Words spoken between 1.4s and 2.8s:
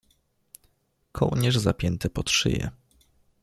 zapięty pod szyję.